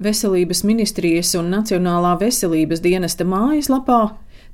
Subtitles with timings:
[0.00, 3.98] Veselības ministrijas un Nacionālā veselības dienesta mājaslapā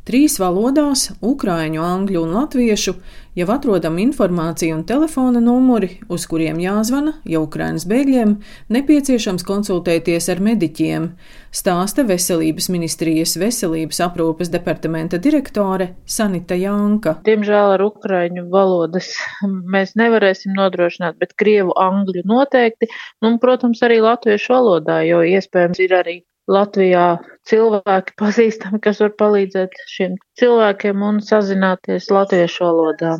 [0.06, 2.92] Trīs valodās- ukraiņu, angļu un latviešu-
[3.38, 8.36] jau atrodam informāciju un telefona numuri, uz kuriem jāzvana, ja Ukrainas bēgļiem
[8.70, 11.08] nepieciešams konsultēties ar mediķiem,
[11.50, 17.16] stāsta Veselības ministrijas veselības aprūpes departamenta direktore Sanita Janka.
[17.24, 19.10] Diemžēl ar ukraiņu valodas
[19.42, 22.86] mēs nevarēsim nodrošināt, bet krievu, angļu noteikti,
[23.22, 27.06] nu, un, protams, arī latviešu valodā, jo iespējams ir arī Latvijā
[27.50, 33.16] cilvēki pazīstami, kas var palīdzēt šiem cilvēkiem un sazināties latviešu valodā.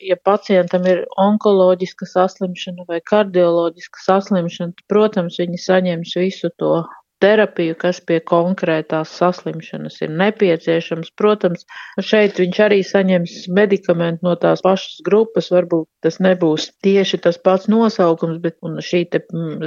[0.00, 6.78] Ja pacientam ir onkoloģiska saslimšana vai kardioloģiska saslimšana, tad, protams, viņi saņems visu to
[7.20, 11.12] terapiju, kas pie konkrētās saslimšanas ir nepieciešams.
[11.20, 11.66] Protams,
[12.10, 17.70] šeit viņš arī saņems medikamentu no tās pašas grupas, varbūt tas nebūs tieši tas pats
[17.72, 18.58] nosaukums, bet
[18.90, 19.22] šī te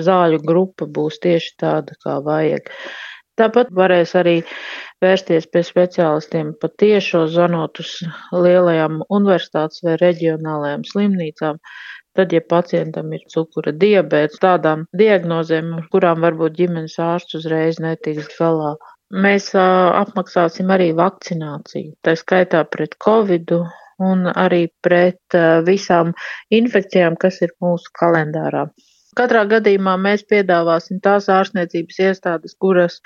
[0.09, 2.69] zāļu grupa būs tieši tāda, kā vajag.
[3.39, 4.35] Tāpat varēs arī
[5.01, 7.95] vērsties pie speciālistiem pa tiešo zvanot uz
[8.29, 11.57] lielajām universitātes vai reģionālajām slimnīcām.
[12.13, 18.75] Tad, ja pacientam ir cukura diabēts, tādām diagnozēm, kurām varbūt ģimenes ārsts uzreiz netiks galā,
[19.25, 23.63] mēs apmaksāsim arī vakcināciju, tā skaitā pret covidu
[24.11, 26.13] un arī pret visām
[26.53, 28.67] infekcijām, kas ir mūsu kalendārā.
[29.17, 32.99] Katrā gadījumā mēs piedāvāsim tās ārstniecības iestādes, kuras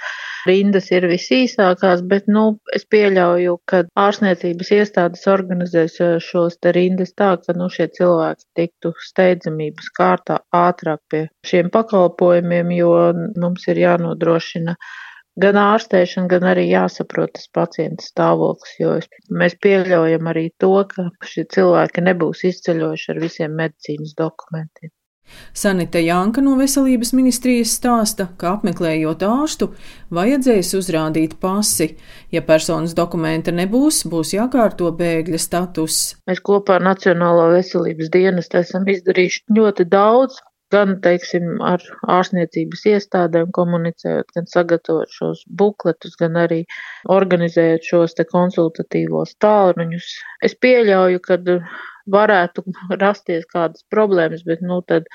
[0.47, 2.45] rindas ir visīsākās, bet, nu,
[2.77, 8.93] es pieļauju, ka ārstniecības iestādes organizēs eh, šos rindas tā, ka, nu, šie cilvēki tiktu
[9.09, 12.93] steidzamības kārtā ātrāk pie šiem pakalpojumiem, jo
[13.41, 14.77] mums ir jānodrošina
[15.43, 18.95] gan ārstēšana, gan arī jāsaprot tas pacienta stāvoklis, jo
[19.41, 24.96] mēs pieļaujam arī to, ka šie cilvēki nebūs izceļojuši ar visiem medicīnas dokumentiem.
[25.57, 29.69] Sanita Janka no Veselības ministrijas stāsta, ka apmeklējot ārstu,
[30.13, 31.91] vajadzēs uzrādīt pasi.
[32.31, 36.01] Ja personas dokumenta nebūs, būs jākārto bēgļa status.
[36.29, 40.39] Mēs kopā ar Nacionālo veselības dienestu esam izdarījuši ļoti daudz,
[40.73, 46.63] gan, teiksim, ar ārstniecības iestādēm komunicējot, gan sagatavot šos bukletus, gan arī
[47.17, 50.13] organizējot šos te konsultatīvos tālruņus.
[50.47, 51.39] Es pieļauju, ka
[52.17, 52.63] varētu
[52.99, 55.07] rasties kādas problēmas, bet, nu, tad,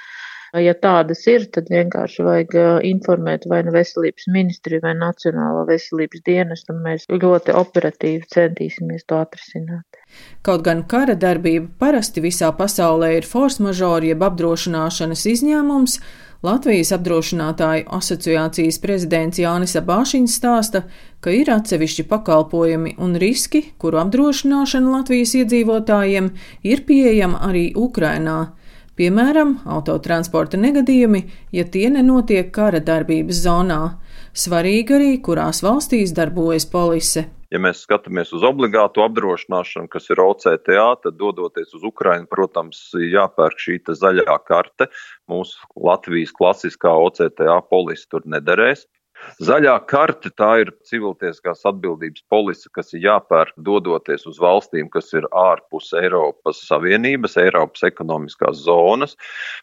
[0.61, 6.75] ja tādas ir, tad vienkārši vajag informēt vai nu veselības ministri vai Nacionālo veselības dienestu,
[6.75, 10.03] un mēs ļoti operatīvi centīsimies to atrisināt.
[10.45, 15.97] Kaut gan kara darbība parasti visā pasaulē ir force majeure jeb apdrošināšanas izņēmums,
[16.43, 20.81] Latvijas apdrošinātāju asociācijas prezidents Jānis Abāšiņš stāsta,
[21.23, 26.33] ka ir atsevišķi pakalpojumi un riski, kuru apdrošināšana Latvijas iedzīvotājiem
[26.67, 28.41] ir pieejama arī Ukrainā.
[29.01, 31.23] Piemēram, autotransporta negadījumi,
[31.57, 33.79] ja tie nenotiek kara darbības zonā.
[34.37, 37.25] Svarīgi arī, kurās valstīs darbojas polise.
[37.53, 43.61] Ja mēs skatāmies uz obligātu apdrošināšanu, kas ir OCTA, tad dodoties uz Ukrajinu, protams, jāpērk
[43.61, 44.89] šī zaļā karte.
[45.29, 48.87] Mūsu Latvijas klasiskā OCTA polise tur nederēs.
[49.43, 55.27] Zaļā karte tā ir civiltieskās atbildības polise, kas ir jāpērk dodoties uz valstīm, kas ir
[55.31, 59.17] ārpus Eiropas Savienības, Eiropas ekonomiskās zonas.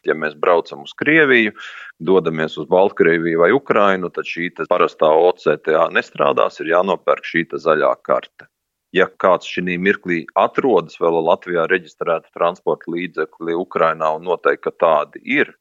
[0.08, 1.54] Ja mēs braucam uz Krieviju,
[2.00, 8.50] dodamies uz Baltkrieviju vai Ukrainu, tad šī parastā OCTA nestrādās, ir jānopērk šī zaļā karte
[8.96, 15.52] ja kāds šī mirklī atrodas vēl Latvijā reģistrēta transporta līdzekļi Ukrainā un noteikti, tādi ir,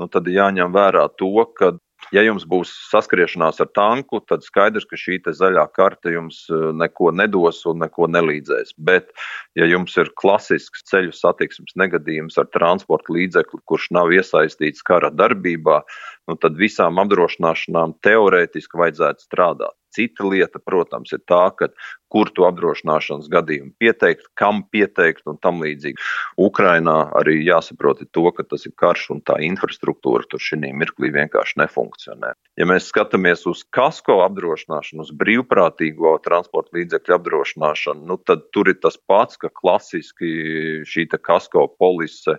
[0.00, 1.72] nu tad jāņem vērā to, ka
[2.12, 7.12] Ja jums būs saskriešanās ar tanku, tad skaidrs, ka šī zaļā karte jums e, neko
[7.16, 8.74] nedos un neko nelīdzēs.
[8.76, 9.12] Bet,
[9.56, 15.80] ja jums ir klasisks ceļu satiksmes negadījums ar transporta līdzekli, kurš nav iesaistīts kara darbībā,
[16.28, 19.76] nu tad visām apdrošināšanām teorētiski vajadzētu strādāt.
[19.94, 21.70] Cita lieta, protams, ir tā, ka
[22.14, 25.98] kur to apdrošināšanas gadījumu pieteikt, kam pieteikt un tam līdzīgi.
[26.40, 31.58] Ukrainā arī jāsaprot to, ka tas ir karš un tā infrastruktūra tur šī mirklī vienkārši
[31.64, 32.34] nefunkcionē.
[32.60, 38.78] Ja mēs skatāmies uz kasko apdrošināšanu, uz brīvprātīgo transporta līdzekļu apdrošināšanu, nu tad tur ir
[38.82, 42.38] tas pats, ka klasiski šī kasko polise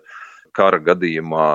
[0.56, 1.46] kara gadījumā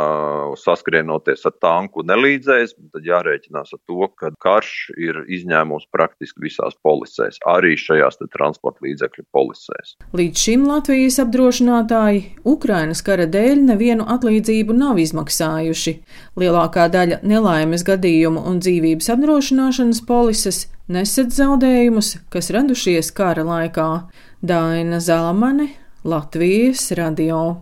[0.61, 7.41] saskrienoties ar tanku nelīdzēs, tad jārēķinās ar to, ka karš ir izņēmums praktiski visās policēs,
[7.49, 9.95] arī šajās transporta līdzekļu policēs.
[10.17, 15.95] Līdz šim Latvijas apdrošinātāji Ukrainas kara dēļ nevienu atlīdzību nav izmaksājuši.
[16.41, 23.89] Lielākā daļa nelaimes gadījumu un dzīvības apdrošināšanas polises nesedz zaudējumus, kas radušies kara laikā.
[24.41, 25.69] Daina Zalamane,
[26.03, 27.59] Latvijas radio.